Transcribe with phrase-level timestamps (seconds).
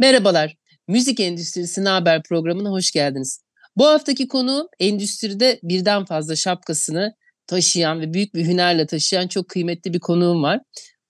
[0.00, 0.56] Merhabalar,
[0.88, 3.40] Müzik Endüstrisi Haber programına hoş geldiniz.
[3.76, 7.14] Bu haftaki konu endüstride birden fazla şapkasını
[7.46, 10.60] taşıyan ve büyük bir hünerle taşıyan çok kıymetli bir konuğum var.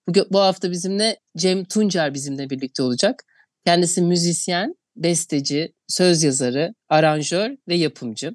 [0.07, 3.23] Bu, bu hafta bizimle Cem Tuncer bizimle birlikte olacak.
[3.65, 8.31] Kendisi müzisyen, besteci, söz yazarı, aranjör ve yapımcı.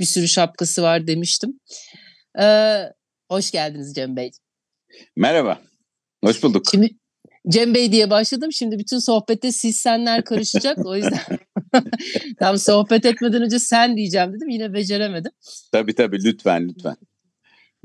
[0.00, 1.60] Bir sürü şapkası var demiştim.
[2.40, 2.82] Ee,
[3.30, 4.30] hoş geldiniz Cem Bey.
[5.16, 5.60] Merhaba,
[6.24, 6.64] hoş bulduk.
[6.70, 6.88] Şimdi
[7.48, 8.52] Cem Bey diye başladım.
[8.52, 10.86] Şimdi bütün sohbette siz senler karışacak.
[10.86, 11.20] O yüzden
[12.38, 14.48] tam sohbet etmeden önce sen diyeceğim dedim.
[14.48, 15.32] Yine beceremedim.
[15.72, 16.96] Tabii tabii lütfen lütfen.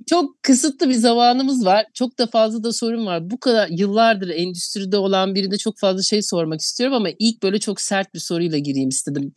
[0.10, 1.86] Çok kısıtlı bir zamanımız var.
[1.94, 3.30] Çok da fazla da sorun var.
[3.30, 7.82] Bu kadar yıllardır endüstride olan birine çok fazla şey sormak istiyorum ama ilk böyle çok
[7.82, 9.34] sert bir soruyla gireyim istedim.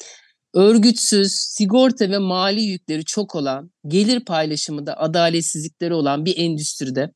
[0.54, 7.10] Örgütsüz, sigorta ve mali yükleri çok olan, gelir paylaşımında adaletsizlikleri olan bir endüstride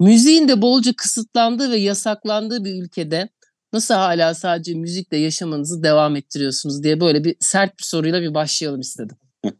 [0.00, 3.28] Müziğin de bolca kısıtlandığı ve yasaklandığı bir ülkede
[3.72, 8.80] nasıl hala sadece müzikle yaşamanızı devam ettiriyorsunuz diye böyle bir sert bir soruyla bir başlayalım
[8.80, 9.16] istedim.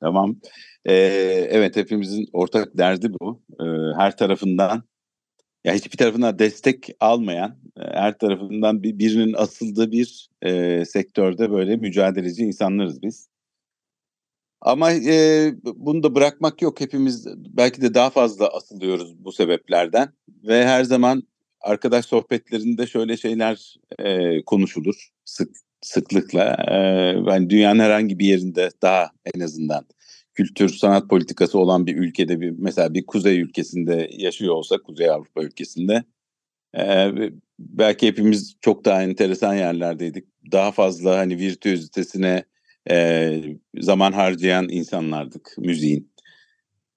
[0.00, 0.36] tamam.
[0.84, 0.94] Ee,
[1.50, 3.42] evet hepimizin ortak derdi bu.
[3.60, 3.64] Ee,
[3.98, 4.82] her tarafından
[5.64, 12.42] ya hiçbir tarafından destek almayan, her tarafından bir, birinin asıldığı bir e, sektörde böyle mücadeleci
[12.42, 13.28] insanlarız biz.
[14.60, 16.80] Ama e, bunu da bırakmak yok.
[16.80, 20.08] Hepimiz belki de daha fazla asılıyoruz bu sebeplerden.
[20.28, 21.22] Ve her zaman
[21.60, 26.56] arkadaş sohbetlerinde şöyle şeyler e, konuşulur sık sıklıkla.
[26.68, 26.76] E,
[27.30, 29.84] yani dünyanın herhangi bir yerinde daha en azından
[30.34, 35.42] kültür sanat politikası olan bir ülkede bir mesela bir kuzey ülkesinde yaşıyor olsa Kuzey Avrupa
[35.42, 36.04] ülkesinde
[36.78, 37.12] e,
[37.58, 40.24] belki hepimiz çok daha enteresan yerlerdeydik.
[40.52, 42.44] Daha fazla hani virtüözitesine
[42.90, 43.40] e,
[43.78, 46.12] zaman harcayan insanlardık müziğin.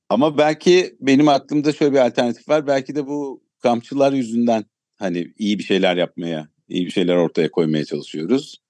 [0.10, 2.68] Ama belki benim aklımda şöyle bir alternatif var.
[2.68, 4.66] Belki de bu kampçılar yüzünden
[4.96, 8.62] hani iyi bir şeyler yapmaya, iyi bir şeyler ortaya koymaya çalışıyoruz.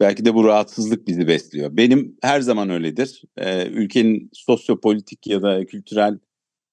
[0.00, 1.76] Belki de bu rahatsızlık bizi besliyor.
[1.76, 3.22] Benim her zaman öyledir.
[3.36, 6.18] Ee, ülkenin sosyopolitik ya da kültürel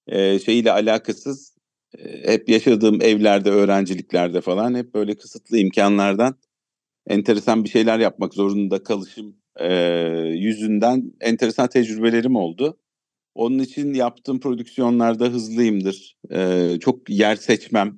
[0.08, 1.56] e, şeyiyle alakasız
[1.98, 6.36] e, hep yaşadığım evlerde, öğrenciliklerde falan hep böyle kısıtlı imkanlardan
[7.08, 9.74] enteresan bir şeyler yapmak zorunda kalışım e,
[10.28, 12.78] yüzünden enteresan tecrübelerim oldu.
[13.36, 16.18] Onun için yaptığım prodüksiyonlarda hızlıyımdır.
[16.32, 17.98] E, çok yer seçmem,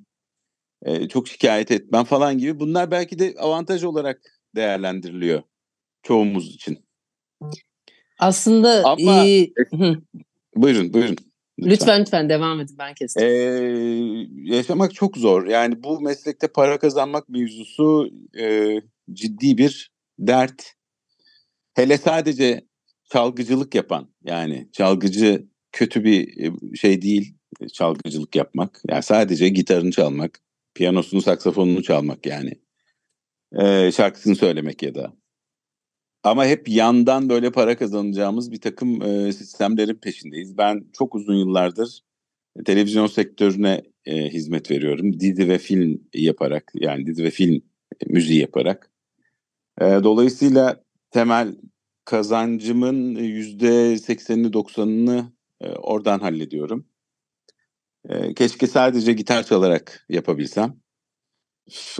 [0.85, 2.59] e, çok şikayet etmem falan gibi.
[2.59, 4.21] Bunlar belki de avantaj olarak
[4.55, 5.43] değerlendiriliyor
[6.03, 6.85] çoğumuz için.
[8.19, 9.47] Aslında Ama, e,
[10.55, 11.15] buyurun buyurun.
[11.59, 11.71] Lütfen.
[11.71, 13.23] lütfen lütfen devam edin ben kestim.
[13.23, 13.29] Ee,
[14.55, 15.47] yaşamak çok zor.
[15.47, 18.09] Yani bu meslekte para kazanmak mevzusu
[18.39, 18.75] e,
[19.13, 20.73] ciddi bir dert.
[21.73, 22.67] Hele sadece
[23.11, 27.35] çalgıcılık yapan yani çalgıcı kötü bir şey değil
[27.73, 28.81] çalgıcılık yapmak.
[28.89, 30.39] Yani sadece gitarını çalmak,
[30.75, 32.53] piyanosunu, saksafonunu çalmak yani.
[33.59, 35.13] Ee, şarkısını söylemek ya da.
[36.23, 40.57] Ama hep yandan böyle para kazanacağımız bir takım e, sistemlerin peşindeyiz.
[40.57, 42.03] Ben çok uzun yıllardır
[42.65, 45.19] televizyon sektörüne e, hizmet veriyorum.
[45.19, 47.61] Dizi ve film yaparak yani dizi ve film
[48.07, 48.91] müziği yaparak.
[49.81, 50.82] E, dolayısıyla
[51.13, 51.55] temel
[52.05, 56.87] kazancımın yüzde seksenini doksanını e, oradan hallediyorum.
[58.09, 60.79] E, keşke sadece gitar çalarak yapabilsem.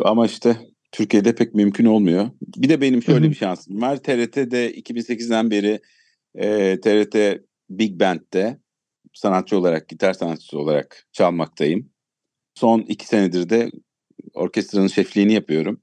[0.03, 0.57] Ama işte
[0.91, 2.29] Türkiye'de pek mümkün olmuyor.
[2.41, 3.97] Bir de benim şöyle bir şansım var.
[3.97, 5.81] TRT'de 2008'den beri
[6.35, 8.59] e, TRT Big Band'de
[9.13, 11.89] sanatçı olarak, gitar sanatçısı olarak çalmaktayım.
[12.55, 13.71] Son iki senedir de
[14.33, 15.81] orkestranın şefliğini yapıyorum.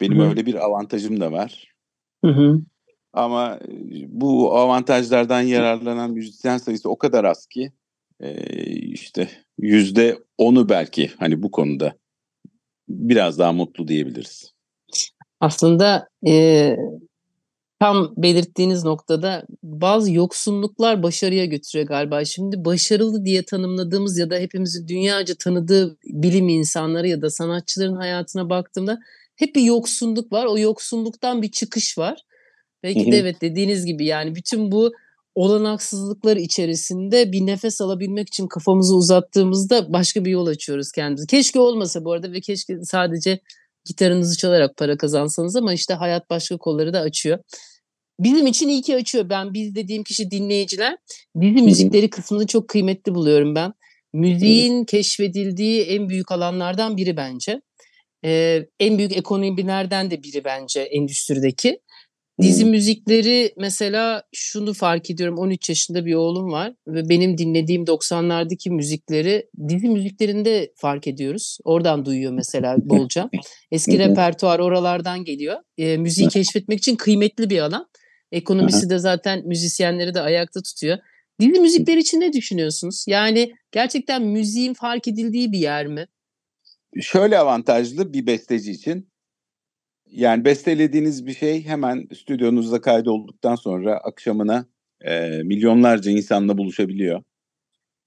[0.00, 0.28] Benim Hı-hı.
[0.28, 1.77] öyle bir avantajım da var.
[2.24, 2.60] Hı-hı.
[3.12, 3.58] Ama
[4.08, 7.72] bu avantajlardan yararlanan müzisyen sayısı o kadar az ki
[8.92, 9.28] işte
[9.58, 11.94] yüzde onu belki hani bu konuda
[12.88, 14.52] biraz daha mutlu diyebiliriz.
[15.40, 16.76] Aslında e,
[17.80, 22.24] tam belirttiğiniz noktada bazı yoksunluklar başarıya götürüyor galiba.
[22.24, 28.50] Şimdi başarılı diye tanımladığımız ya da hepimizin dünyaca tanıdığı bilim insanları ya da sanatçıların hayatına
[28.50, 28.98] baktığımda
[29.38, 30.46] hep bir yoksunluk var.
[30.46, 32.22] O yoksunluktan bir çıkış var.
[32.82, 34.92] Belki de evet dediğiniz gibi yani bütün bu
[35.34, 41.26] olanaksızlıklar içerisinde bir nefes alabilmek için kafamızı uzattığımızda başka bir yol açıyoruz kendimize.
[41.26, 43.40] Keşke olmasa bu arada ve keşke sadece
[43.84, 47.38] gitarınızı çalarak para kazansanız ama işte hayat başka kolları da açıyor.
[48.20, 49.30] Bizim için iyi ki açıyor.
[49.30, 50.96] Ben biz dediğim kişi dinleyiciler.
[51.40, 53.72] Dizi müzikleri kısmını çok kıymetli buluyorum ben.
[54.12, 57.60] Müziğin keşfedildiği en büyük alanlardan biri bence.
[58.24, 61.80] Ee, en büyük ekonomilerden de biri bence endüstrideki.
[62.42, 62.70] Dizi hmm.
[62.70, 69.46] müzikleri mesela şunu fark ediyorum 13 yaşında bir oğlum var ve benim dinlediğim 90'lardaki müzikleri
[69.68, 71.58] dizi müziklerinde fark ediyoruz.
[71.64, 73.30] Oradan duyuyor mesela bolca.
[73.72, 75.56] Eski repertuar oralardan geliyor.
[75.78, 77.86] E, müziği keşfetmek için kıymetli bir alan.
[78.32, 80.98] Ekonomisi de zaten müzisyenleri de ayakta tutuyor.
[81.40, 83.04] Dizi müzikler için ne düşünüyorsunuz?
[83.08, 86.06] Yani gerçekten müziğin fark edildiği bir yer mi?
[87.00, 89.08] Şöyle avantajlı bir besteci için
[90.10, 94.66] yani bestelediğiniz bir şey hemen stüdyonuzda kaydolduktan sonra akşamına
[95.00, 97.22] e, milyonlarca insanla buluşabiliyor.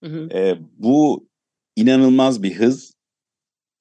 [0.03, 0.29] Hı hı.
[0.33, 1.27] E, bu
[1.75, 2.93] inanılmaz bir hız.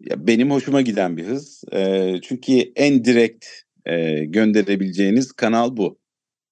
[0.00, 1.64] Ya benim hoşuma giden bir hız.
[1.72, 3.46] E, çünkü en direkt
[3.86, 5.98] e, gönderebileceğiniz kanal bu.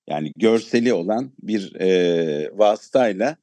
[0.09, 3.37] Yani görseli olan bir e, vasıtayla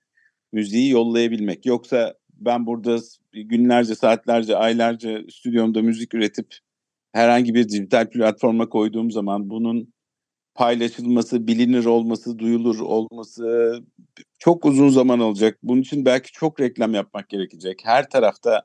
[0.53, 1.65] müziği yollayabilmek.
[1.65, 2.97] Yoksa ben burada
[3.33, 6.47] günlerce, saatlerce, aylarca stüdyomda müzik üretip
[7.13, 9.93] herhangi bir dijital platforma koyduğum zaman bunun
[10.55, 13.73] paylaşılması, bilinir olması, duyulur olması
[14.39, 15.57] çok uzun zaman alacak.
[15.63, 17.81] Bunun için belki çok reklam yapmak gerekecek.
[17.83, 18.63] Her tarafta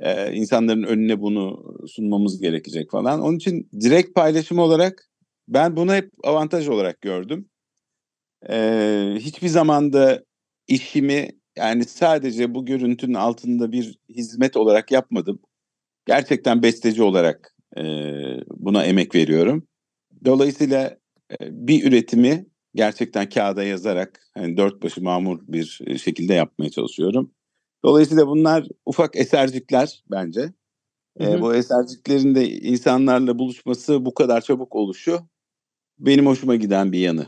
[0.00, 3.20] e, insanların önüne bunu sunmamız gerekecek falan.
[3.20, 5.10] Onun için direkt paylaşım olarak
[5.48, 7.48] ben bunu hep avantaj olarak gördüm.
[8.50, 10.24] E, hiçbir zamanda
[10.68, 15.38] işimi yani sadece bu görüntünün altında bir hizmet olarak yapmadım.
[16.06, 17.82] Gerçekten besteci olarak e,
[18.50, 19.66] buna emek veriyorum.
[20.24, 20.98] Dolayısıyla
[21.30, 27.30] e, bir üretimi gerçekten kağıda yazarak hani dört başı mamur bir şekilde yapmaya çalışıyorum.
[27.84, 30.52] Dolayısıyla bunlar ufak esercikler bence.
[31.18, 31.30] Hı hı.
[31.30, 35.28] E, bu eserciklerin de insanlarla buluşması bu kadar çabuk oluşu
[35.98, 37.26] benim hoşuma giden bir yanı.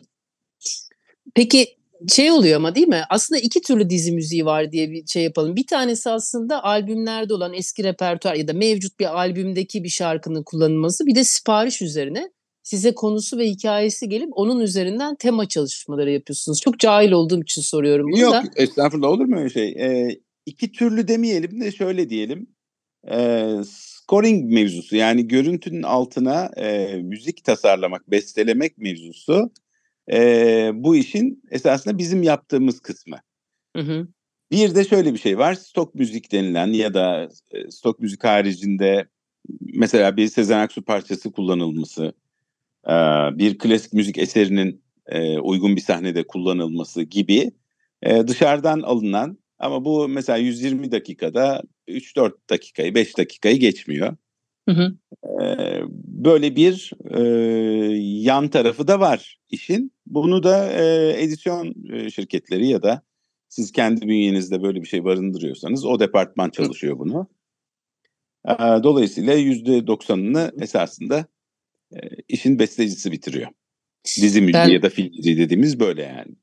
[1.34, 1.75] Peki
[2.08, 3.02] şey oluyor ama değil mi?
[3.10, 5.56] Aslında iki türlü dizi müziği var diye bir şey yapalım.
[5.56, 11.06] Bir tanesi aslında albümlerde olan eski repertuar ya da mevcut bir albümdeki bir şarkının kullanılması.
[11.06, 12.30] Bir de sipariş üzerine
[12.62, 16.60] size konusu ve hikayesi gelip onun üzerinden tema çalışmaları yapıyorsunuz.
[16.60, 18.44] Çok cahil olduğum için soruyorum bunu Yok, da.
[18.56, 19.68] estağfurullah olur mu öyle şey?
[19.68, 22.46] Ee, iki türlü demeyelim de şöyle diyelim.
[23.10, 29.50] Ee, scoring mevzusu yani görüntünün altına e, müzik tasarlamak, bestelemek mevzusu
[30.12, 33.16] e, bu işin esasında bizim yaptığımız kısmı.
[33.76, 34.08] Hı hı.
[34.50, 35.54] Bir de şöyle bir şey var.
[35.54, 39.08] Stok müzik denilen ya da e, stok müzik haricinde
[39.60, 42.12] mesela bir Sezen Aksu parçası kullanılması,
[43.32, 44.82] bir klasik müzik eserinin
[45.42, 47.50] uygun bir sahnede kullanılması gibi
[48.26, 54.16] dışarıdan alınan ama bu mesela 120 dakikada 3-4 dakikayı, 5 dakikayı geçmiyor.
[54.68, 54.94] Hı hı.
[55.42, 57.20] Ee, böyle bir e,
[58.00, 59.92] yan tarafı da var işin.
[60.06, 61.74] Bunu da e, edisyon
[62.08, 63.02] şirketleri ya da
[63.48, 67.28] siz kendi bünyenizde böyle bir şey barındırıyorsanız o departman çalışıyor bunu.
[68.82, 71.26] Dolayısıyla yüzde doksanını esasında
[71.92, 71.98] e,
[72.28, 73.48] işin bestecisi bitiriyor.
[74.04, 76.34] Dizi müziği ben, ya da film dediğimiz böyle yani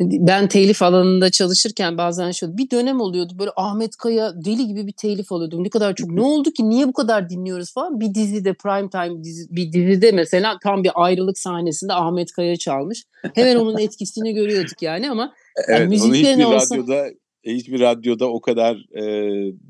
[0.00, 4.92] ben telif alanında çalışırken bazen şöyle bir dönem oluyordu böyle Ahmet Kaya deli gibi bir
[4.92, 5.64] telif alıyordum.
[5.64, 8.00] Ne kadar çok ne oldu ki niye bu kadar dinliyoruz falan.
[8.00, 13.04] Bir dizide prime time dizi, bir dizide mesela tam bir ayrılık sahnesinde Ahmet Kaya çalmış.
[13.34, 16.74] Hemen onun etkisini görüyorduk yani ama evet, yani müziklerine hiçbir olsa...
[16.74, 17.08] radyoda
[17.44, 19.02] hiçbir radyoda o kadar e,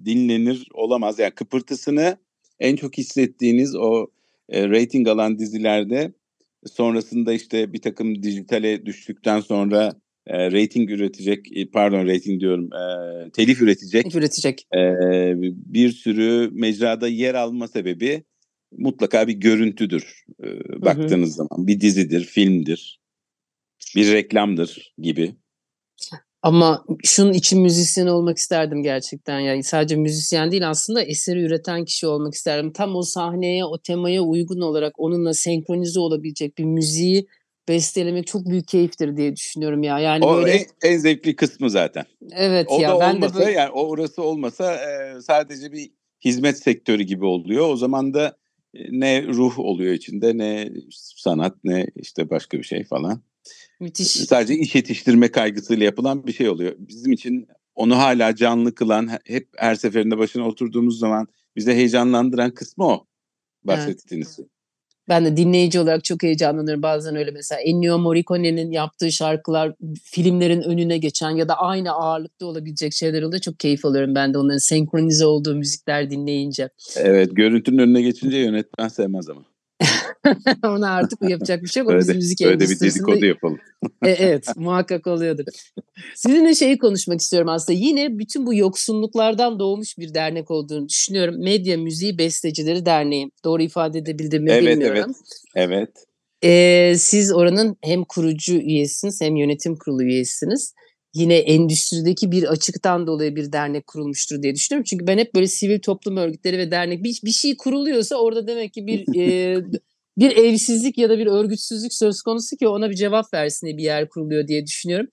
[0.05, 1.19] dinlenir olamaz.
[1.19, 2.17] Yani kıpırtısını
[2.61, 4.07] en çok hissettiğiniz o
[4.49, 6.13] e, rating alan dizilerde
[6.67, 9.93] sonrasında işte bir takım dijitale düştükten sonra
[10.27, 14.67] e, rating üretecek, pardon rating diyorum, e, telif üretecek, telif üretecek.
[14.75, 14.79] E,
[15.75, 18.25] bir sürü mecrada yer alma sebebi
[18.79, 20.47] mutlaka bir görüntüdür e,
[20.83, 21.37] baktığınız hı hı.
[21.37, 21.67] zaman.
[21.67, 23.01] Bir dizidir, filmdir,
[23.97, 25.35] bir reklamdır gibi.
[26.43, 29.41] Ama şunun için müzisyen olmak isterdim gerçekten.
[29.41, 32.73] Yani sadece müzisyen değil aslında eseri üreten kişi olmak isterdim.
[32.73, 37.27] Tam o sahneye, o temaya uygun olarak onunla senkronize olabilecek bir müziği
[37.69, 39.99] bestelemek çok büyük keyiftir diye düşünüyorum ya.
[39.99, 42.05] Yani o böyle en, en zevkli kısmı zaten.
[42.33, 43.53] Evet o ya da ben olmasa, de böyle...
[43.53, 45.91] yani o orası olmasa e, sadece bir
[46.25, 47.69] hizmet sektörü gibi oluyor.
[47.69, 48.37] O zaman da
[48.75, 53.23] e, ne ruh oluyor içinde ne sanat ne işte başka bir şey falan.
[53.81, 54.07] Müthiş.
[54.07, 56.75] Sadece iş yetiştirme kaygısıyla yapılan bir şey oluyor.
[56.79, 61.27] Bizim için onu hala canlı kılan hep her seferinde başına oturduğumuz zaman
[61.57, 63.07] bize heyecanlandıran kısmı o
[63.65, 64.37] bahsettiğiniz.
[64.39, 64.49] Evet.
[65.09, 66.83] Ben de dinleyici olarak çok heyecanlanıyorum.
[66.83, 72.93] Bazen öyle mesela Ennio Morricone'nin yaptığı şarkılar filmlerin önüne geçen ya da aynı ağırlıkta olabilecek
[72.93, 73.41] şeyler oluyor.
[73.41, 76.69] Çok keyif alıyorum ben de onların senkronize olduğu müzikler dinleyince.
[76.97, 79.52] Evet görüntünün önüne geçince yönetmen sevmez ama.
[80.65, 81.93] Ona artık yapacak bir şey yok.
[81.93, 83.59] Öyle, müzik öyle bir dedikodu yapalım.
[84.05, 85.45] E, evet muhakkak oluyordur.
[86.15, 87.79] Sizinle şeyi konuşmak istiyorum aslında.
[87.79, 91.35] Yine bütün bu yoksunluklardan doğmuş bir dernek olduğunu düşünüyorum.
[91.45, 93.31] Medya Müziği Bestecileri Derneği.
[93.45, 95.15] Doğru ifade edebildim mi Evet, bilmiyorum.
[95.57, 95.91] Evet.
[96.45, 100.75] Ee, siz oranın hem kurucu üyesiniz hem yönetim kurulu üyesiniz.
[101.15, 104.85] Yine endüstrideki bir açıktan dolayı bir dernek kurulmuştur diye düşünüyorum.
[104.91, 108.75] Çünkü ben hep böyle sivil toplum örgütleri ve dernek bir, bir şey kuruluyorsa orada demek
[108.75, 109.59] ki bir e,
[110.19, 113.83] bir evsizlik ya da bir örgütsüzlük söz konusu ki ona bir cevap versin diye bir
[113.83, 115.07] yer kuruluyor diye düşünüyorum.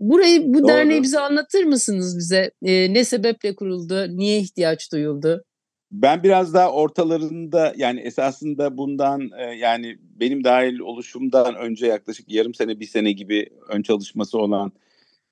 [0.00, 0.68] Burayı bu Doğru.
[0.68, 2.50] derneği bize anlatır mısınız bize?
[2.62, 4.06] E, ne sebeple kuruldu?
[4.16, 5.44] Niye ihtiyaç duyuldu?
[5.92, 12.54] Ben biraz daha ortalarında yani esasında bundan e, yani benim dahil oluşumdan önce yaklaşık yarım
[12.54, 14.72] sene bir sene gibi ön çalışması olan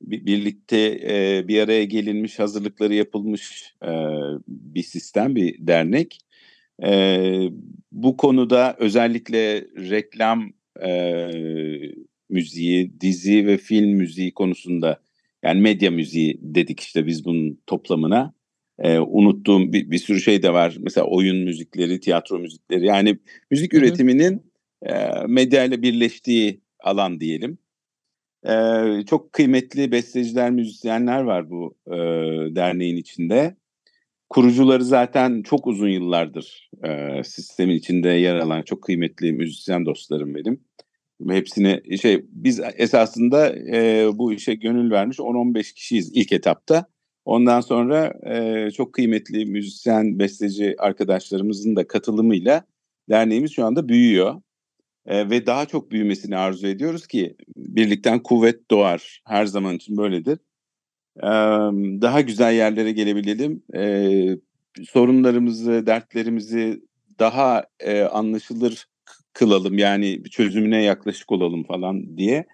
[0.02, 0.78] bir- birlikte
[1.08, 3.90] e, bir araya gelinmiş hazırlıkları yapılmış e,
[4.48, 6.18] bir sistem bir dernek.
[6.84, 6.92] E,
[7.92, 11.26] bu konuda özellikle reklam e,
[12.28, 15.00] müziği, dizi ve film müziği konusunda
[15.42, 18.34] yani medya müziği dedik işte biz bunun toplamına.
[18.78, 20.76] E, unuttuğum bir, bir sürü şey de var.
[20.80, 22.86] Mesela oyun müzikleri, tiyatro müzikleri.
[22.86, 23.18] Yani
[23.50, 23.80] müzik Hı hı.
[23.80, 24.94] üretiminin e,
[25.28, 27.58] medya ile birleştiği alan diyelim.
[28.46, 28.54] E,
[29.06, 31.96] çok kıymetli besteciler, müzisyenler var bu e,
[32.54, 33.56] derneğin içinde.
[34.30, 40.60] Kurucuları zaten çok uzun yıllardır e, sistemin içinde yer alan çok kıymetli müzisyen dostlarım benim.
[41.28, 46.86] Hepsini şey biz esasında e, bu işe gönül vermiş 10-15 kişiyiz ilk etapta.
[47.24, 52.64] Ondan sonra e, çok kıymetli müzisyen, besteci arkadaşlarımızın da katılımıyla
[53.08, 54.40] derneğimiz şu anda büyüyor.
[55.06, 59.22] E, ve daha çok büyümesini arzu ediyoruz ki birlikten kuvvet doğar.
[59.26, 60.38] Her zaman için böyledir.
[61.16, 61.28] E,
[62.00, 63.62] daha güzel yerlere gelebilelim.
[63.74, 64.12] E,
[64.88, 66.82] sorunlarımızı, dertlerimizi
[67.18, 68.86] daha e, anlaşılır
[69.32, 69.78] kılalım.
[69.78, 72.46] Yani çözümüne yaklaşık olalım falan diye.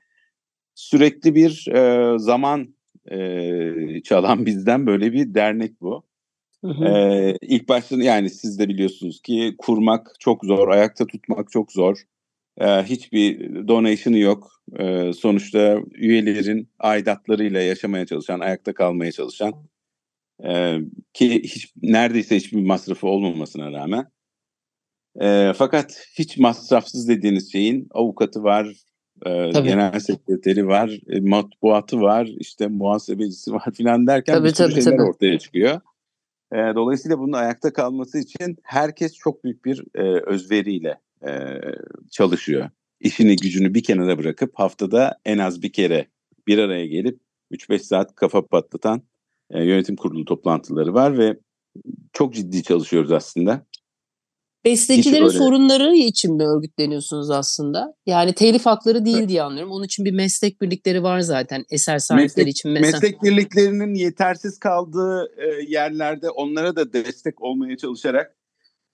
[0.75, 2.75] Sürekli bir e, zaman
[3.11, 6.03] e, çalan bizden böyle bir dernek bu.
[6.65, 7.37] Hı hı.
[7.41, 12.03] İlk başta yani siz de biliyorsunuz ki kurmak çok zor, ayakta tutmak çok zor.
[12.59, 14.51] Ee, hiçbir donation'ı yok.
[14.79, 19.53] Ee, sonuçta üyelerin aidatlarıyla yaşamaya çalışan, ayakta kalmaya çalışan
[20.45, 20.79] e,
[21.13, 24.07] ki hiç neredeyse hiçbir masrafı olmamasına rağmen.
[25.21, 28.67] Ee, fakat hiç masrafsız dediğiniz şeyin avukatı var,
[29.27, 29.69] e, Tabii.
[29.69, 34.83] genel sekreteri var, e, matbuatı var, işte muhasebecisi var filan derken Tabii, bir sürü tabii,
[34.83, 35.09] şeyler tabii.
[35.09, 35.81] ortaya çıkıyor.
[36.53, 41.61] E, dolayısıyla bunun ayakta kalması için herkes çok büyük bir e, özveriyle e,
[42.11, 42.71] çalışıyor.
[43.01, 46.07] İşini gücünü bir kenara bırakıp haftada en az bir kere
[46.47, 47.21] bir araya gelip
[47.53, 49.03] 3-5 saat kafa patlatan
[49.51, 51.39] e, yönetim kurulu toplantıları var ve
[52.13, 53.67] çok ciddi çalışıyoruz aslında.
[54.65, 57.95] Bestecilerin sorunları için mi örgütleniyorsunuz aslında?
[58.07, 59.73] Yani telif hakları değil diye anlıyorum.
[59.73, 62.93] Onun için bir meslek birlikleri var zaten eser sahipleri Meslek- için mesela.
[62.93, 68.37] Meslek birliklerinin yetersiz kaldığı e, yerlerde onlara da destek olmaya çalışarak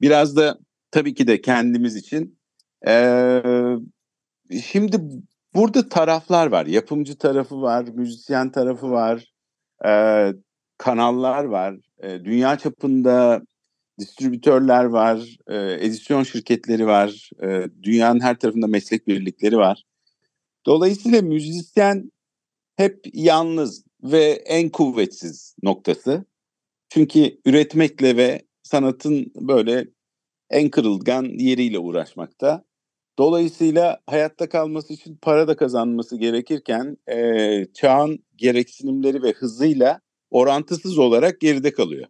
[0.00, 0.58] biraz da
[0.92, 2.38] tabii ki de kendimiz için
[2.86, 3.42] e,
[4.64, 5.00] şimdi
[5.54, 6.66] burada taraflar var.
[6.66, 9.32] Yapımcı tarafı var, müzisyen tarafı var,
[9.86, 9.92] e,
[10.78, 13.42] kanallar var, e, dünya çapında
[13.98, 19.84] distribütörler var, e, edisyon şirketleri var, e, dünyanın her tarafında meslek birlikleri var.
[20.66, 22.12] Dolayısıyla müzisyen
[22.76, 26.24] hep yalnız ve en kuvvetsiz noktası.
[26.88, 29.88] Çünkü üretmekle ve sanatın böyle
[30.52, 32.64] en kırılgan yeriyle uğraşmakta.
[33.18, 41.40] Dolayısıyla hayatta kalması için para da kazanması gerekirken e, çağın gereksinimleri ve hızıyla orantısız olarak
[41.40, 42.06] geride kalıyor.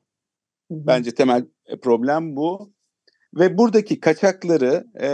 [0.70, 2.72] Bence temel e, problem bu.
[3.34, 5.08] Ve buradaki kaçakları e,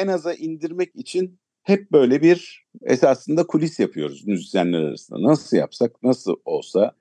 [0.00, 5.22] en aza indirmek için hep böyle bir esasında kulis yapıyoruz müzisyenler arasında.
[5.22, 6.92] Nasıl yapsak, nasıl olsa.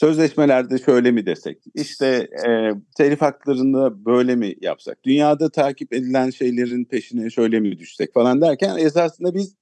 [0.00, 6.84] Sözleşmelerde şöyle mi desek, işte e, telif haklarını böyle mi yapsak, dünyada takip edilen şeylerin
[6.84, 9.56] peşine şöyle mi düşsek falan derken esasında biz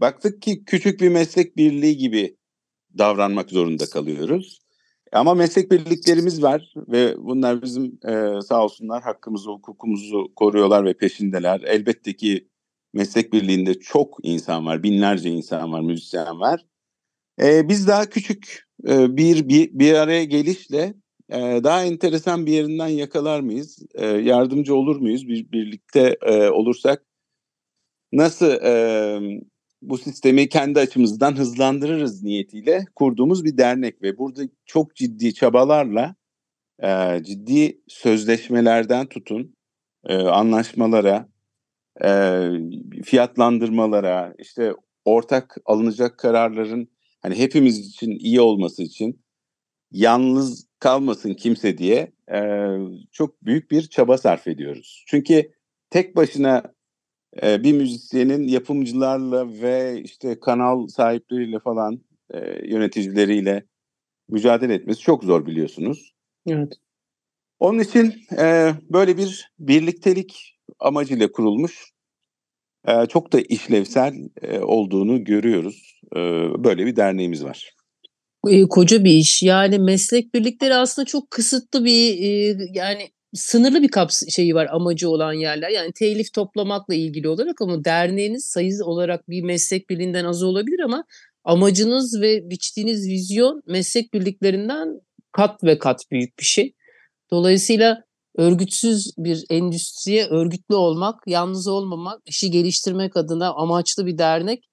[0.00, 2.36] baktık ki küçük bir meslek birliği gibi
[2.98, 4.60] davranmak zorunda kalıyoruz.
[5.12, 11.60] Ama meslek birliklerimiz var ve bunlar bizim e, sağ olsunlar hakkımızı, hukukumuzu koruyorlar ve peşindeler.
[11.60, 12.48] Elbette ki
[12.92, 16.66] meslek birliğinde çok insan var, binlerce insan var, müzisyen var.
[17.42, 20.94] E, biz daha küçük e, bir, bir bir araya gelişle
[21.30, 23.78] e, daha enteresan bir yerinden yakalar mıyız?
[23.94, 25.28] E, yardımcı olur muyuz?
[25.28, 27.04] Bir, birlikte e, olursak
[28.12, 28.74] nasıl e,
[29.82, 36.14] bu sistemi kendi açımızdan hızlandırırız niyetiyle kurduğumuz bir dernek ve burada çok ciddi çabalarla
[36.82, 39.56] e, ciddi sözleşmelerden tutun
[40.06, 41.28] e, anlaşmalara,
[42.04, 42.40] e,
[43.04, 44.72] fiyatlandırmalara, işte
[45.04, 46.93] ortak alınacak kararların
[47.24, 49.24] hani hepimiz için iyi olması için
[49.92, 52.38] yalnız kalmasın kimse diye e,
[53.12, 55.04] çok büyük bir çaba sarf ediyoruz.
[55.08, 55.52] Çünkü
[55.90, 56.74] tek başına
[57.42, 62.00] e, bir müzisyenin yapımcılarla ve işte kanal sahipleriyle falan
[62.30, 63.66] e, yöneticileriyle
[64.28, 66.14] mücadele etmesi çok zor biliyorsunuz.
[66.46, 66.72] Evet.
[67.58, 71.93] Onun için e, böyle bir birliktelik amacıyla kurulmuş
[72.88, 76.00] e, çok da işlevsel e, olduğunu görüyoruz.
[76.16, 76.20] E,
[76.64, 77.70] böyle bir derneğimiz var.
[78.70, 79.42] Koca bir iş.
[79.42, 85.10] Yani meslek birlikleri aslında çok kısıtlı bir e, yani sınırlı bir kaps şeyi var amacı
[85.10, 85.70] olan yerler.
[85.70, 91.04] Yani telif toplamakla ilgili olarak ama derneğiniz sayı olarak bir meslek birliğinden az olabilir ama
[91.44, 95.00] amacınız ve biçtiğiniz vizyon meslek birliklerinden
[95.32, 96.74] kat ve kat büyük bir şey.
[97.30, 98.04] Dolayısıyla
[98.36, 104.64] örgütsüz bir endüstriye örgütlü olmak, yalnız olmamak, işi geliştirmek adına amaçlı bir dernek.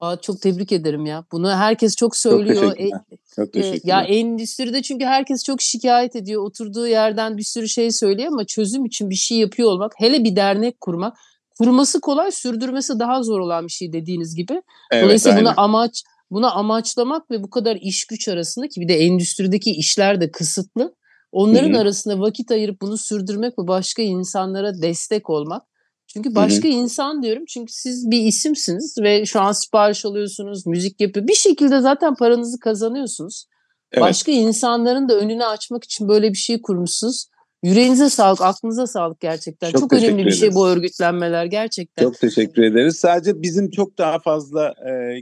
[0.00, 1.24] Aa, çok tebrik ederim ya.
[1.32, 2.62] Bunu herkes çok söylüyor.
[2.62, 3.00] Çok teşekkürler.
[3.36, 3.80] Çok E, teşekkürler.
[3.84, 6.42] ya endüstride çünkü herkes çok şikayet ediyor.
[6.42, 10.36] Oturduğu yerden bir sürü şey söylüyor ama çözüm için bir şey yapıyor olmak, hele bir
[10.36, 11.16] dernek kurmak,
[11.58, 14.62] kurması kolay, sürdürmesi daha zor olan bir şey dediğiniz gibi.
[14.92, 15.52] Evet, Dolayısıyla aynen.
[15.52, 20.20] buna amaç buna amaçlamak ve bu kadar iş güç arasında ki bir de endüstrideki işler
[20.20, 20.94] de kısıtlı.
[21.32, 21.80] Onların Hı hı.
[21.80, 25.62] arasında vakit ayırıp bunu sürdürmek ve başka insanlara destek olmak.
[26.06, 31.28] Çünkü başka insan diyorum çünkü siz bir isimsiniz ve şu an sipariş alıyorsunuz, müzik yapıyor.
[31.28, 33.46] Bir şekilde zaten paranızı kazanıyorsunuz.
[33.92, 34.02] Evet.
[34.02, 37.26] Başka insanların da önünü açmak için böyle bir şey kurmuşsunuz.
[37.62, 39.70] Yüreğinize sağlık, aklınıza sağlık gerçekten.
[39.70, 42.02] Çok Çok, önemli bir şey bu örgütlenmeler gerçekten.
[42.02, 42.96] Çok teşekkür ederiz.
[42.96, 45.20] Sadece bizim çok daha fazla e,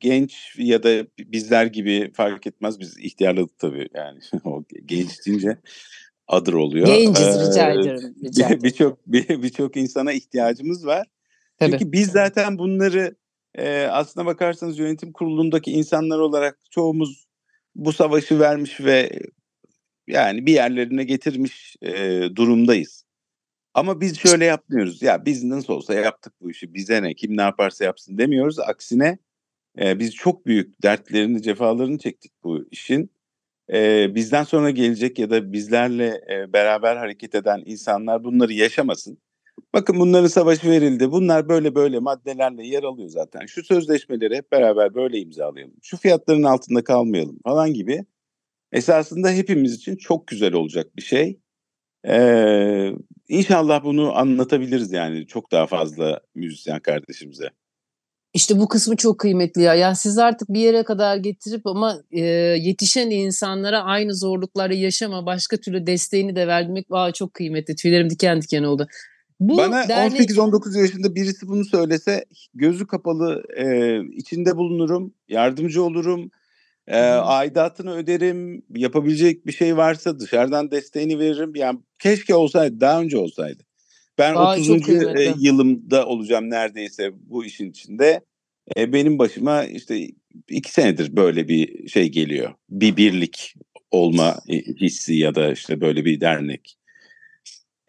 [0.00, 2.80] genç ya da bizler gibi fark etmez.
[2.80, 4.18] Biz ihtiyarladık tabii yani.
[4.44, 5.58] o genç deyince
[6.28, 6.86] adır oluyor.
[6.86, 8.14] Genciz Ee, rica ederim.
[8.24, 8.62] Rica ederim.
[8.62, 11.06] Birçok bir, birçok insana ihtiyacımız var.
[11.58, 11.70] Tabii.
[11.70, 13.16] Çünkü biz zaten bunları
[13.54, 17.26] e, aslına bakarsanız yönetim kurulundaki insanlar olarak çoğumuz
[17.74, 19.10] bu savaşı vermiş ve
[20.10, 23.04] yani bir yerlerine getirmiş e, durumdayız.
[23.74, 25.02] Ama biz şöyle yapmıyoruz.
[25.02, 26.74] Ya biz nasıl olsa yaptık bu işi.
[26.74, 27.14] Bize ne?
[27.14, 28.58] Kim ne yaparsa yapsın demiyoruz.
[28.58, 29.18] Aksine
[29.80, 33.10] e, biz çok büyük dertlerini, cefalarını çektik bu işin.
[33.72, 39.18] E, bizden sonra gelecek ya da bizlerle e, beraber hareket eden insanlar bunları yaşamasın.
[39.74, 41.12] Bakın bunların savaşı verildi.
[41.12, 43.46] Bunlar böyle böyle maddelerle yer alıyor zaten.
[43.46, 45.74] Şu sözleşmeleri hep beraber böyle imzalayalım.
[45.82, 48.04] Şu fiyatların altında kalmayalım falan gibi.
[48.72, 51.40] Esasında hepimiz için çok güzel olacak bir şey.
[52.08, 52.90] Ee,
[53.28, 57.50] inşallah bunu anlatabiliriz yani çok daha fazla müzisyen kardeşimize.
[58.34, 59.74] İşte bu kısmı çok kıymetli ya.
[59.74, 62.20] Yani siz artık bir yere kadar getirip ama e,
[62.60, 67.76] yetişen insanlara aynı zorlukları yaşama, başka türlü desteğini de vermek aa, çok kıymetli.
[67.76, 68.86] Tüylerim diken diken oldu.
[69.40, 76.30] Bu Bana dernek- 18-19 yaşında birisi bunu söylese gözü kapalı e, içinde bulunurum, yardımcı olurum,
[76.90, 81.52] e, aidatını öderim, yapabilecek bir şey varsa dışarıdan desteğini veririm.
[81.54, 83.62] Yani keşke olsaydı, daha önce olsaydı.
[84.18, 84.82] Ben çok 30.
[84.82, 85.22] kıymetli.
[85.22, 88.20] e, yılımda olacağım neredeyse bu işin içinde.
[88.76, 90.08] E, benim başıma işte
[90.48, 92.54] iki senedir böyle bir şey geliyor.
[92.70, 93.54] Bir birlik
[93.90, 94.36] olma
[94.80, 96.76] hissi ya da işte böyle bir dernek.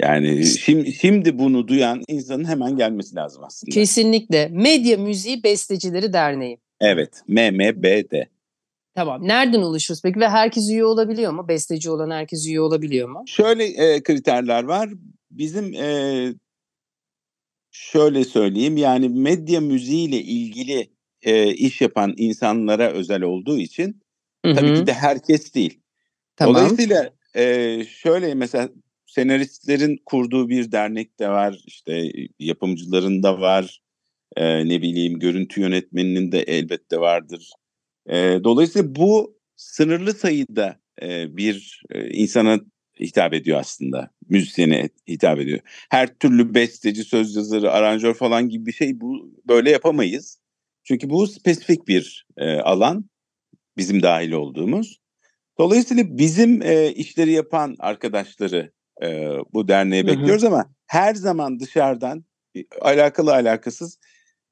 [0.02, 3.74] Yani şimdi, şimdi bunu duyan insanın hemen gelmesi lazım aslında.
[3.74, 4.48] Kesinlikle.
[4.48, 6.58] Medya Müziği Bestecileri Derneği.
[6.82, 7.22] Evet.
[7.28, 8.14] MMBD.
[8.96, 9.28] Tamam.
[9.28, 10.20] Nereden oluşuyoruz peki?
[10.20, 11.48] Ve herkes üye olabiliyor mu?
[11.48, 13.24] Besteci olan herkes üye olabiliyor mu?
[13.28, 14.90] Şöyle e, kriterler var.
[15.32, 16.34] Bizim e,
[17.72, 20.90] şöyle söyleyeyim yani medya müziğiyle ilgili
[21.22, 24.02] e, iş yapan insanlara özel olduğu için
[24.46, 25.80] Hı tabii ki de herkes değil.
[26.36, 26.56] Tamam.
[26.56, 28.70] Dolayısıyla e, şöyle mesela
[29.06, 31.58] senaristlerin kurduğu bir dernek de var.
[31.66, 33.82] işte yapımcıların da var.
[34.38, 37.52] E, ne bileyim görüntü yönetmeninin de elbette vardır.
[38.10, 42.60] E, dolayısıyla bu sınırlı sayıda e, bir e, insana
[43.00, 44.10] hitap ediyor aslında.
[44.30, 45.60] Müzisyene hitap ediyor.
[45.90, 50.40] Her türlü besteci, söz yazarı, aranjör falan gibi bir şey bu böyle yapamayız.
[50.84, 53.10] Çünkü bu spesifik bir e, alan
[53.78, 55.02] bizim dahil olduğumuz.
[55.60, 58.72] Dolayısıyla bizim e, işleri yapan arkadaşları
[59.04, 60.12] e, bu derneğe Hı hı.
[60.12, 62.26] bekliyoruz ama her zaman dışarıdan
[62.82, 64.00] alakalı alakasız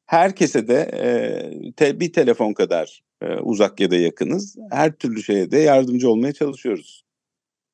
[0.05, 3.01] herkese de e, te- bir telefon kadar
[3.43, 4.55] uzak ya da yakınız.
[4.71, 7.03] Her türlü şeye de yardımcı olmaya çalışıyoruz.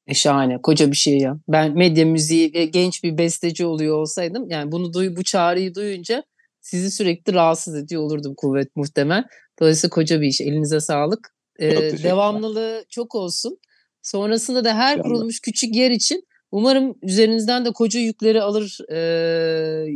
[0.08, 1.40] E şahane, koca bir şey ya.
[1.48, 6.24] Ben medya müziği ve genç bir besteci oluyor olsaydım, yani bunu duy, bu çağrıyı duyunca
[6.62, 9.24] sizi sürekli rahatsız ediyor olurdum kuvvet muhtemel.
[9.60, 10.42] Dolayısıyla koca bir iş.
[10.42, 11.36] Elinize sağlık.
[11.60, 13.58] Ee, devamlılığı çok olsun.
[14.02, 18.98] Sonrasında da her kurulmuş küçük yer için umarım üzerinizden de koca yükleri alır e,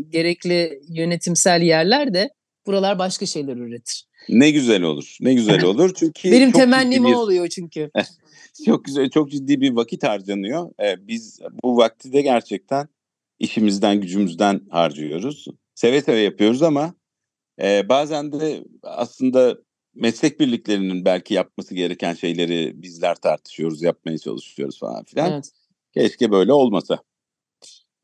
[0.10, 2.30] gerekli yönetimsel yerler de
[2.68, 4.06] buralar başka şeyler üretir.
[4.30, 5.18] Ne güzel olur.
[5.22, 5.94] Ne güzel olur.
[5.96, 7.14] Çünkü benim temennim bir...
[7.14, 7.92] oluyor çünkü.
[8.66, 10.72] çok güzel, çok ciddi bir vakit harcanıyor.
[10.84, 12.88] Ee, biz bu vakti de gerçekten
[13.40, 15.48] işimizden, gücümüzden harcıyoruz.
[15.76, 16.94] Seve seve yapıyoruz ama
[17.62, 19.58] e, bazen de aslında
[19.96, 25.32] meslek birliklerinin belki yapması gereken şeyleri bizler tartışıyoruz, yapmaya çalışıyoruz falan filan.
[25.32, 25.52] Evet.
[25.94, 27.00] Keşke böyle olmasa.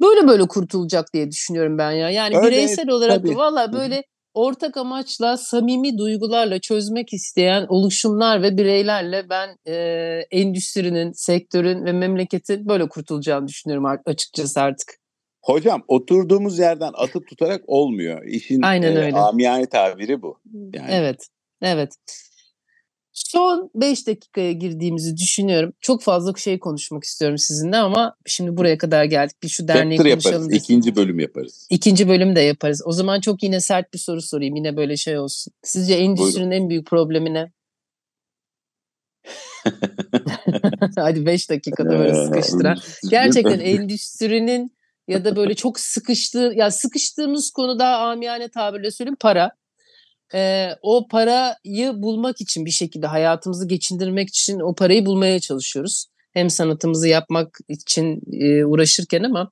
[0.01, 2.09] Böyle böyle kurtulacak diye düşünüyorum ben ya.
[2.09, 3.35] Yani Öyle, bireysel olarak tabii.
[3.35, 4.03] valla böyle
[4.35, 9.75] ortak amaçla, samimi duygularla çözmek isteyen oluşumlar ve bireylerle ben e,
[10.31, 14.95] endüstrinin, sektörün ve memleketin böyle kurtulacağını düşünüyorum açıkçası artık.
[15.43, 18.25] Hocam oturduğumuz yerden atıp tutarak olmuyor.
[18.25, 19.17] İşin Aynen öyle.
[19.17, 20.39] E, amiyane tabiri bu.
[20.73, 20.91] Yani.
[20.91, 21.27] Evet,
[21.61, 21.89] evet.
[23.15, 25.73] Son 5 dakikaya girdiğimizi düşünüyorum.
[25.81, 29.43] Çok fazla şey konuşmak istiyorum sizinle ama şimdi buraya kadar geldik.
[29.43, 30.41] Bir şu derneği Chapter konuşalım.
[30.41, 30.63] Yaparız.
[30.63, 31.67] İkinci bölüm yaparız.
[31.69, 32.81] İkinci bölüm de yaparız.
[32.85, 34.55] O zaman çok yine sert bir soru sorayım.
[34.55, 35.53] Yine böyle şey olsun.
[35.63, 36.63] Sizce endüstrinin Buyurun.
[36.63, 37.51] en büyük problemi ne?
[40.95, 42.77] Hadi 5 dakikada böyle sıkıştıran.
[43.09, 44.75] Gerçekten endüstrinin
[45.07, 49.51] ya da böyle çok sıkıştığı ya sıkıştığımız konu daha amiyane tabirle söyleyeyim para
[50.35, 56.05] e, o parayı bulmak için bir şekilde hayatımızı geçindirmek için o parayı bulmaya çalışıyoruz.
[56.31, 59.51] Hem sanatımızı yapmak için e, uğraşırken ama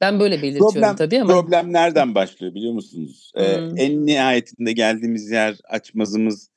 [0.00, 1.32] ben böyle belirtiyorum problem, tabii ama.
[1.32, 3.32] Problem nereden başlıyor biliyor musunuz?
[3.34, 3.44] Hmm.
[3.44, 6.50] Ee, en nihayetinde geldiğimiz yer açmazımız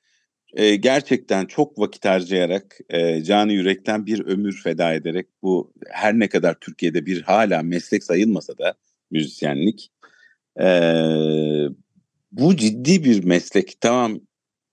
[0.53, 6.29] e, gerçekten çok vakit harcayarak e, canı yürekten bir ömür feda ederek bu her ne
[6.29, 8.73] kadar Türkiye'de bir hala meslek sayılmasa da
[9.11, 9.91] müzisyenlik
[10.59, 10.67] e,
[12.31, 13.81] bu ciddi bir meslek.
[13.81, 14.19] Tamam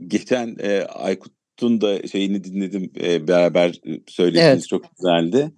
[0.06, 4.68] geçen e, Aykut'un da şeyini dinledim e, beraber söylediğiniz evet.
[4.68, 5.52] çok güzeldi.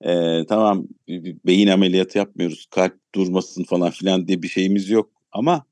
[0.00, 0.88] E, tamam
[1.46, 5.66] beyin ameliyatı yapmıyoruz kalp durmasın falan filan diye bir şeyimiz yok ama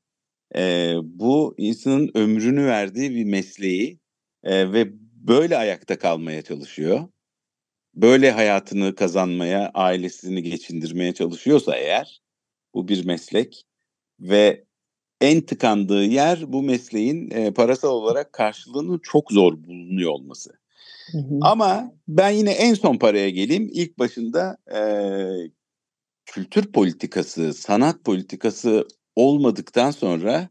[0.55, 3.99] e, bu insanın ömrünü verdiği bir mesleği
[4.43, 7.07] e, ve böyle ayakta kalmaya çalışıyor.
[7.95, 12.21] Böyle hayatını kazanmaya, ailesini geçindirmeye çalışıyorsa eğer
[12.73, 13.63] bu bir meslek
[14.19, 14.65] ve
[15.21, 20.51] en tıkandığı yer bu mesleğin e, parasal olarak karşılığının çok zor bulunuyor olması.
[21.11, 21.39] Hı hı.
[21.41, 23.69] Ama ben yine en son paraya geleyim.
[23.73, 24.81] İlk başında e,
[26.25, 30.49] kültür politikası, sanat politikası olmadıktan sonra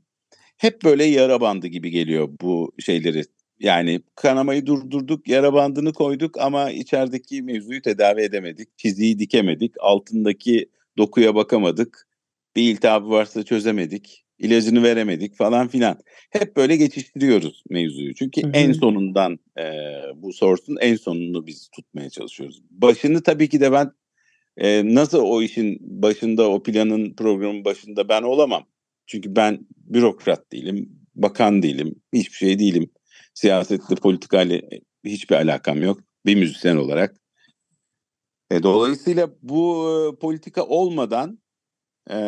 [0.56, 3.24] hep böyle yara bandı gibi geliyor bu şeyleri.
[3.60, 8.78] Yani kanamayı durdurduk, yara bandını koyduk ama içerideki mevzuyu tedavi edemedik.
[8.78, 12.06] Çiziyi dikemedik, altındaki dokuya bakamadık.
[12.56, 15.98] Bir iltihabı varsa çözemedik ilacını veremedik falan filan.
[16.30, 18.14] Hep böyle geçiştiriyoruz mevzuyu.
[18.14, 18.50] Çünkü Hı-hı.
[18.54, 19.64] en sonundan e,
[20.14, 22.62] bu sorsun en sonunu biz tutmaya çalışıyoruz.
[22.70, 23.92] Başını tabii ki de ben
[24.56, 28.66] e, nasıl o işin başında o planın programın başında ben olamam.
[29.06, 32.90] Çünkü ben bürokrat değilim, bakan değilim, hiçbir şey değilim.
[33.34, 34.60] Siyasetle, politikayla
[35.04, 37.16] hiçbir alakam yok bir müzisyen olarak.
[38.50, 41.38] E, dolayısıyla bu e, politika olmadan
[42.10, 42.18] e,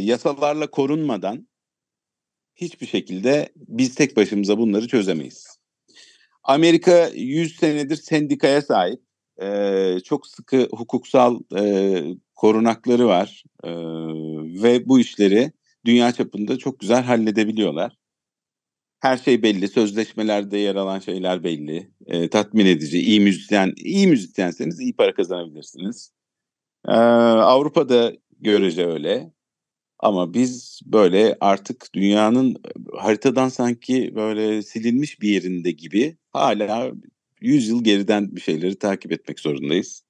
[0.00, 1.48] yasalarla korunmadan
[2.54, 5.58] hiçbir şekilde biz tek başımıza bunları çözemeyiz.
[6.44, 9.00] Amerika 100 senedir sendikaya sahip.
[9.42, 12.02] E, çok sıkı hukuksal e,
[12.34, 13.70] korunakları var e,
[14.62, 15.52] ve bu işleri
[15.84, 17.96] dünya çapında çok güzel halledebiliyorlar.
[19.00, 24.80] Her şey belli, sözleşmelerde yer alan şeyler belli, e, tatmin edici, iyi müzisyen, iyi müzisyenseniz
[24.80, 26.12] iyi para kazanabilirsiniz.
[26.88, 29.32] Ee, Avrupa'da görece öyle.
[29.98, 32.56] Ama biz böyle artık dünyanın
[32.96, 36.92] haritadan sanki böyle silinmiş bir yerinde gibi hala
[37.40, 40.02] 100 yıl geriden bir şeyleri takip etmek zorundayız.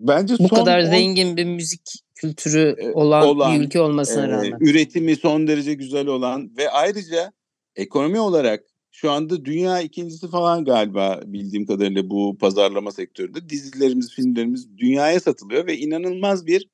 [0.00, 1.82] Bence bu kadar on, zengin bir müzik
[2.14, 4.58] kültürü olan, olan bir ülke olmasına e, rağmen.
[4.60, 7.32] Üretimi son derece güzel olan ve ayrıca
[7.76, 14.78] ekonomi olarak şu anda dünya ikincisi falan galiba bildiğim kadarıyla bu pazarlama sektöründe dizilerimiz, filmlerimiz
[14.78, 16.68] dünyaya satılıyor ve inanılmaz bir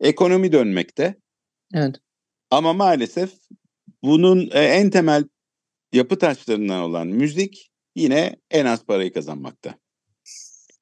[0.00, 1.14] ekonomi dönmekte.
[1.74, 1.96] Evet.
[2.50, 3.32] Ama maalesef
[4.02, 5.24] bunun e, en temel
[5.92, 9.74] yapı taşlarından olan müzik yine en az parayı kazanmakta.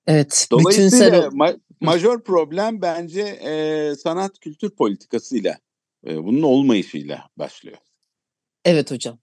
[0.07, 0.49] Evet.
[0.51, 5.59] Dolayısıyla bütün ma- majör problem bence e, sanat kültür politikasıyla
[6.07, 7.79] e, bunun olmayışıyla başlıyor.
[8.65, 9.19] Evet hocam.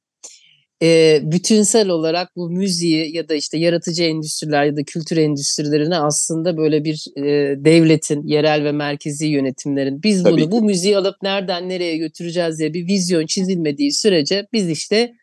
[0.81, 6.57] E, bütünsel olarak bu müziği ya da işte yaratıcı endüstriler ya da kültür endüstrilerine aslında
[6.57, 7.23] böyle bir e,
[7.65, 10.51] devletin yerel ve merkezi yönetimlerin biz Tabii bunu ki.
[10.51, 15.13] bu müziği alıp nereden nereye götüreceğiz diye bir vizyon çizilmediği sürece biz işte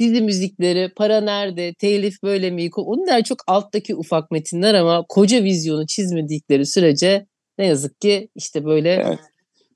[0.00, 2.70] dizi müzikleri, para nerede, telif böyle mi?
[2.76, 7.26] Onlar çok alttaki ufak metinler ama koca vizyonu çizmedikleri sürece
[7.58, 9.18] ne yazık ki işte böyle Evet.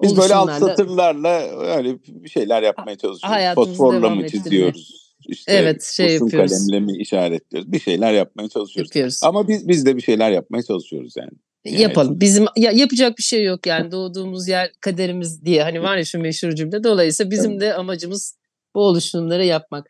[0.03, 1.41] Biz böyle alt satırlarla
[1.77, 3.55] öyle şeyler yapmaya çalışıyoruz.
[3.55, 5.04] Fosforla mı çiziyoruz?
[5.29, 6.53] İşte Evet, şey kurşun yapıyoruz.
[6.53, 7.73] kalemle mi işaretliyoruz?
[7.73, 8.91] Bir şeyler yapmaya çalışıyoruz.
[8.91, 9.21] yapıyoruz.
[9.23, 11.31] Ama biz biz de bir şeyler yapmaya çalışıyoruz yani.
[11.65, 12.21] Yani- Yapalım.
[12.21, 16.19] Bizim ya, yapacak bir şey yok yani doğduğumuz yer kaderimiz diye hani var ya şu
[16.19, 16.85] meşhur cümle.
[16.85, 18.37] Dolayısıyla bizim de amacımız
[18.75, 19.87] bu oluşumları yapmak.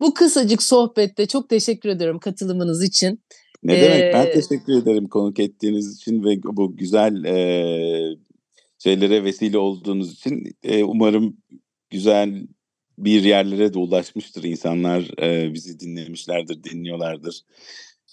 [0.00, 3.22] Bu kısacık sohbette çok teşekkür ediyorum katılımınız için.
[3.62, 4.14] Ne demek?
[4.14, 8.16] Ben Ee, teşekkür ederim konuk ettiğiniz için ve bu güzel e,
[8.78, 10.44] şeylere vesile olduğunuz için.
[10.62, 11.36] E, umarım
[11.90, 12.46] güzel
[13.04, 15.22] bir yerlere de ulaşmıştır insanlar.
[15.22, 17.42] e, bizi dinlemişlerdir, dinliyorlardır.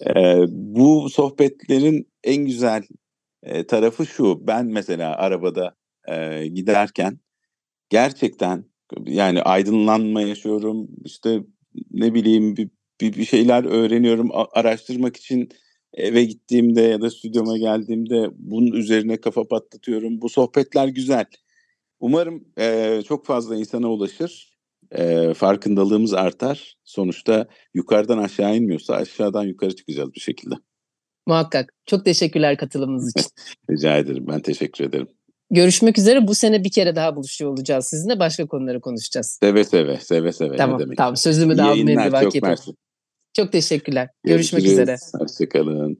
[0.06, 0.12] E,
[0.48, 2.82] bu sohbetlerin en güzel
[3.42, 4.46] e, tarafı şu.
[4.46, 5.76] Ben mesela arabada
[6.08, 7.18] e, giderken
[7.90, 8.64] gerçekten
[9.06, 10.88] yani aydınlanma yaşıyorum.
[11.04, 11.40] İşte
[11.90, 12.70] ne bileyim bir,
[13.00, 14.30] bir, bir şeyler öğreniyorum.
[14.52, 15.48] Araştırmak için
[15.94, 20.20] eve gittiğimde ya da stüdyoma geldiğimde bunun üzerine kafa patlatıyorum.
[20.20, 21.26] Bu sohbetler güzel.
[22.00, 24.55] Umarım e, çok fazla insana ulaşır.
[24.92, 26.76] E, farkındalığımız artar.
[26.84, 30.54] Sonuçta yukarıdan aşağı inmiyorsa aşağıdan yukarı çıkacağız bir şekilde.
[31.26, 31.72] Muhakkak.
[31.86, 33.30] Çok teşekkürler katılımınız için.
[33.70, 34.24] Rica ederim.
[34.28, 35.08] Ben teşekkür ederim.
[35.50, 36.26] Görüşmek üzere.
[36.28, 38.18] Bu sene bir kere daha buluşuyor olacağız sizinle.
[38.18, 39.38] Başka konuları konuşacağız.
[39.40, 40.56] Seve seve, seve seve.
[40.56, 40.80] tamam.
[40.80, 40.98] demek.
[40.98, 41.16] Tamam.
[41.16, 42.02] Sözümü de almayayım.
[42.02, 42.42] çok vakit.
[42.42, 42.70] mersi.
[43.36, 44.08] Çok teşekkürler.
[44.24, 44.88] Görüşmek Görüşürüz.
[44.88, 44.96] üzere.
[45.18, 45.98] Hoşçakalın.